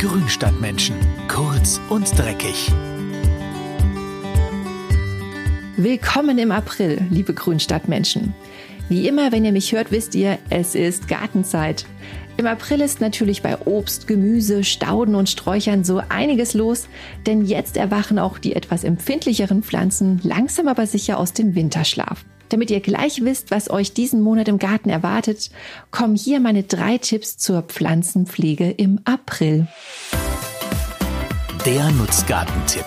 [0.00, 0.96] Grünstadtmenschen.
[1.28, 2.72] Kurz und dreckig.
[5.76, 8.32] Willkommen im April, liebe Grünstadtmenschen.
[8.88, 11.84] Wie immer, wenn ihr mich hört, wisst ihr, es ist Gartenzeit.
[12.38, 16.88] Im April ist natürlich bei Obst, Gemüse, Stauden und Sträuchern so einiges los,
[17.26, 22.24] denn jetzt erwachen auch die etwas empfindlicheren Pflanzen langsam aber sicher aus dem Winterschlaf.
[22.50, 25.50] Damit ihr gleich wisst, was euch diesen Monat im Garten erwartet,
[25.92, 29.68] kommen hier meine drei Tipps zur Pflanzenpflege im April.
[31.64, 32.86] Der Nutzgartentipp.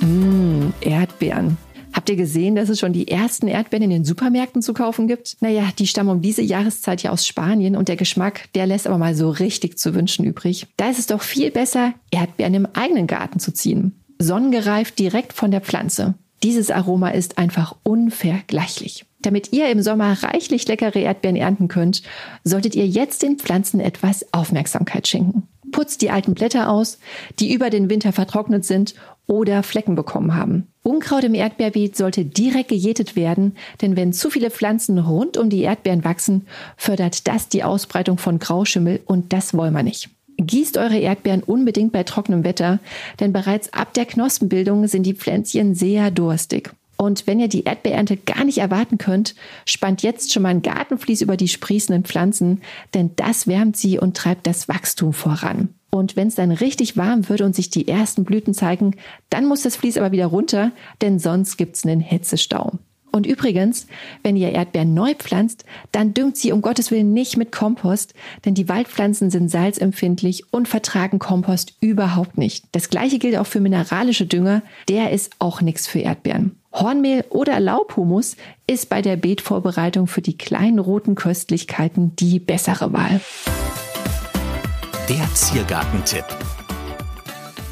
[0.00, 1.56] Mmh, Erdbeeren.
[1.94, 5.38] Habt ihr gesehen, dass es schon die ersten Erdbeeren in den Supermärkten zu kaufen gibt?
[5.40, 8.98] Naja, die stammen um diese Jahreszeit ja aus Spanien und der Geschmack, der lässt aber
[8.98, 10.66] mal so richtig zu wünschen übrig.
[10.76, 14.04] Da ist es doch viel besser, Erdbeeren im eigenen Garten zu ziehen.
[14.18, 16.14] Sonnengereift direkt von der Pflanze.
[16.42, 19.04] Dieses Aroma ist einfach unvergleichlich.
[19.20, 22.02] Damit ihr im Sommer reichlich leckere Erdbeeren ernten könnt,
[22.44, 25.48] solltet ihr jetzt den Pflanzen etwas Aufmerksamkeit schenken.
[25.72, 26.98] Putzt die alten Blätter aus,
[27.40, 28.94] die über den Winter vertrocknet sind
[29.26, 30.68] oder Flecken bekommen haben.
[30.82, 35.60] Unkraut im Erdbeerbeet sollte direkt gejätet werden, denn wenn zu viele Pflanzen rund um die
[35.60, 40.08] Erdbeeren wachsen, fördert das die Ausbreitung von Grauschimmel und das wollen wir nicht.
[40.38, 42.78] Gießt eure Erdbeeren unbedingt bei trockenem Wetter,
[43.20, 46.70] denn bereits ab der Knospenbildung sind die Pflänzchen sehr durstig.
[46.96, 49.36] Und wenn ihr die Erdbeerernte gar nicht erwarten könnt,
[49.66, 52.60] spannt jetzt schon mal ein Gartenvlies über die sprießenden Pflanzen,
[52.92, 55.68] denn das wärmt sie und treibt das Wachstum voran.
[55.90, 58.96] Und wenn es dann richtig warm wird und sich die ersten Blüten zeigen,
[59.30, 62.78] dann muss das Vlies aber wieder runter, denn sonst gibt's einen Hitzestau.
[63.10, 63.86] Und übrigens,
[64.22, 68.14] wenn ihr Erdbeeren neu pflanzt, dann düngt sie um Gottes Willen nicht mit Kompost,
[68.44, 72.64] denn die Waldpflanzen sind salzempfindlich und vertragen Kompost überhaupt nicht.
[72.72, 76.56] Das gleiche gilt auch für mineralische Dünger, der ist auch nichts für Erdbeeren.
[76.72, 78.36] Hornmehl oder Laubhumus
[78.66, 83.20] ist bei der Beetvorbereitung für die kleinen roten Köstlichkeiten die bessere Wahl.
[85.08, 86.26] Der Ziergartentipp.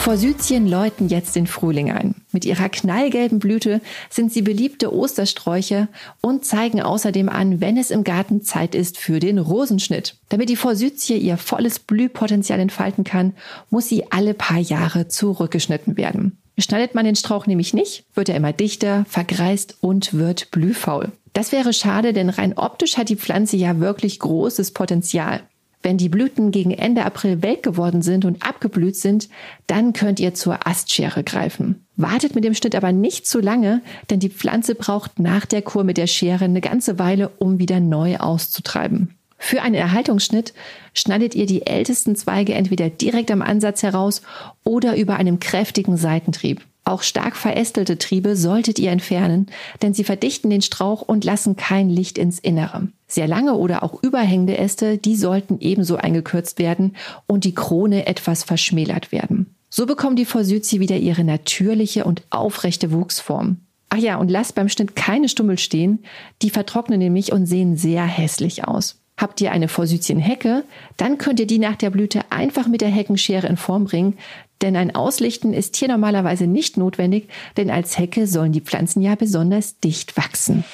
[0.00, 2.14] Forsythien läuten jetzt den Frühling ein.
[2.32, 5.88] Mit ihrer knallgelben Blüte sind sie beliebte Ostersträucher
[6.22, 10.16] und zeigen außerdem an, wenn es im Garten Zeit ist für den Rosenschnitt.
[10.30, 13.34] Damit die Forsythie ihr volles Blühpotenzial entfalten kann,
[13.68, 16.38] muss sie alle paar Jahre zurückgeschnitten werden.
[16.58, 21.12] Schneidet man den Strauch nämlich nicht, wird er immer dichter, vergreist und wird blühfaul.
[21.34, 25.42] Das wäre schade, denn rein optisch hat die Pflanze ja wirklich großes Potenzial.
[25.82, 29.28] Wenn die Blüten gegen Ende April welk geworden sind und abgeblüht sind,
[29.66, 31.86] dann könnt ihr zur Astschere greifen.
[31.96, 33.80] Wartet mit dem Schnitt aber nicht zu lange,
[34.10, 37.80] denn die Pflanze braucht nach der Kur mit der Schere eine ganze Weile, um wieder
[37.80, 39.14] neu auszutreiben.
[39.38, 40.52] Für einen Erhaltungsschnitt
[40.92, 44.20] schneidet ihr die ältesten Zweige entweder direkt am Ansatz heraus
[44.64, 46.60] oder über einem kräftigen Seitentrieb.
[46.84, 49.46] Auch stark verästelte Triebe solltet ihr entfernen,
[49.80, 52.88] denn sie verdichten den Strauch und lassen kein Licht ins Innere.
[53.10, 56.94] Sehr lange oder auch überhängende Äste, die sollten ebenso eingekürzt werden
[57.26, 59.56] und die Krone etwas verschmälert werden.
[59.68, 63.58] So bekommt die Forsythie wieder ihre natürliche und aufrechte Wuchsform.
[63.88, 66.04] Ach ja, und lasst beim Schnitt keine Stummel stehen,
[66.42, 69.00] die vertrocknen nämlich und sehen sehr hässlich aus.
[69.16, 70.62] Habt ihr eine Forsythienhecke,
[70.96, 74.18] dann könnt ihr die nach der Blüte einfach mit der Heckenschere in Form bringen,
[74.62, 79.16] denn ein Auslichten ist hier normalerweise nicht notwendig, denn als Hecke sollen die Pflanzen ja
[79.16, 80.64] besonders dicht wachsen.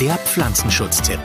[0.00, 1.20] Der Pflanzenschutztipp.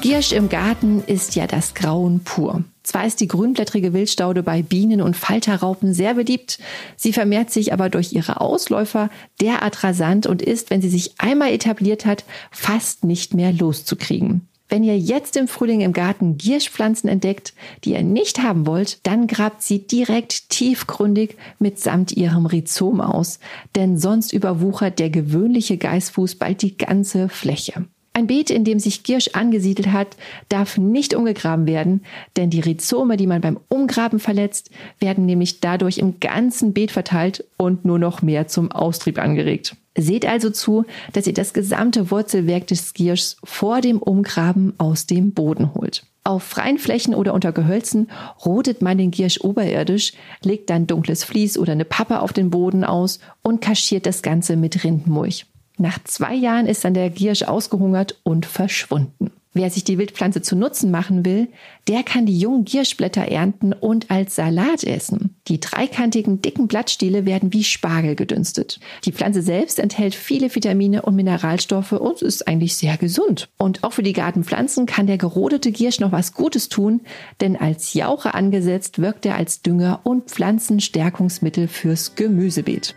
[0.00, 2.64] Giersch im Garten ist ja das Grauen pur.
[2.82, 6.58] Zwar ist die grünblättrige Wildstaude bei Bienen und Falterraupen sehr beliebt,
[6.96, 9.10] sie vermehrt sich aber durch ihre Ausläufer
[9.40, 14.48] derart rasant und ist, wenn sie sich einmal etabliert hat, fast nicht mehr loszukriegen.
[14.70, 19.26] Wenn ihr jetzt im Frühling im Garten Gierschpflanzen entdeckt, die ihr nicht haben wollt, dann
[19.26, 23.40] grabt sie direkt tiefgründig mitsamt ihrem Rhizom aus,
[23.74, 27.84] denn sonst überwuchert der gewöhnliche Geißfuß bald die ganze Fläche.
[28.12, 30.16] Ein Beet, in dem sich Giersch angesiedelt hat,
[30.48, 32.02] darf nicht umgegraben werden,
[32.36, 34.70] denn die Rhizome, die man beim Umgraben verletzt,
[35.00, 39.74] werden nämlich dadurch im ganzen Beet verteilt und nur noch mehr zum Austrieb angeregt.
[39.96, 45.32] Seht also zu, dass ihr das gesamte Wurzelwerk des Gierschs vor dem Umgraben aus dem
[45.32, 46.04] Boden holt.
[46.22, 48.10] Auf freien Flächen oder unter Gehölzen
[48.44, 50.12] rodet man den Giersch oberirdisch,
[50.44, 54.56] legt dann dunkles Vlies oder eine Pappe auf den Boden aus und kaschiert das Ganze
[54.56, 55.46] mit Rindenmulch.
[55.78, 59.32] Nach zwei Jahren ist dann der Giersch ausgehungert und verschwunden.
[59.52, 61.48] Wer sich die Wildpflanze zu Nutzen machen will,
[61.88, 65.34] der kann die jungen Gierschblätter ernten und als Salat essen.
[65.48, 68.78] Die dreikantigen, dicken Blattstiele werden wie Spargel gedünstet.
[69.04, 73.48] Die Pflanze selbst enthält viele Vitamine und Mineralstoffe und ist eigentlich sehr gesund.
[73.58, 77.00] Und auch für die Gartenpflanzen kann der gerodete Giersch noch was Gutes tun,
[77.40, 82.94] denn als Jauche angesetzt wirkt er als Dünger und Pflanzenstärkungsmittel fürs Gemüsebeet.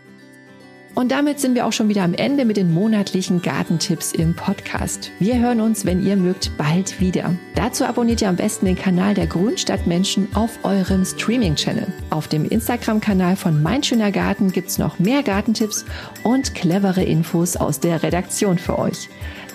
[0.94, 5.10] Und damit sind wir auch schon wieder am Ende mit den monatlichen Gartentipps im Podcast.
[5.18, 7.34] Wir hören uns, wenn ihr mögt, bald wieder.
[7.56, 11.88] Dazu abonniert ihr am besten den Kanal der Grünstadtmenschen auf eurem Streaming-Channel.
[12.10, 15.84] Auf dem Instagram-Kanal von Mein Schöner Garten gibt's noch mehr Gartentipps
[16.22, 19.08] und clevere Infos aus der Redaktion für euch.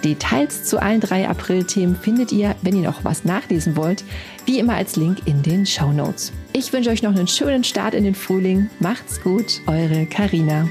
[0.04, 4.04] Details zu allen drei April-Themen findet ihr, wenn ihr noch was nachlesen wollt,
[4.46, 6.34] wie immer als Link in den Show Notes.
[6.54, 8.70] Ich wünsche euch noch einen schönen Start in den Frühling.
[8.80, 10.68] Macht's gut, eure Karina.